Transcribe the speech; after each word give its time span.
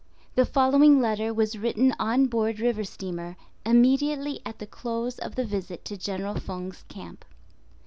* 0.19 0.33
(The 0.35 0.47
following 0.47 0.99
letter 0.99 1.31
was 1.31 1.59
written 1.59 1.93
on 1.99 2.25
board 2.25 2.59
river 2.59 2.83
steamer 2.83 3.35
immediately 3.63 4.41
at 4.43 4.57
the 4.57 4.65
close 4.65 5.19
of 5.19 5.35
the 5.35 5.45
visit 5.45 5.85
to 5.85 5.95
General 5.95 6.39
Feng's 6.39 6.81
camp.) 6.87 7.23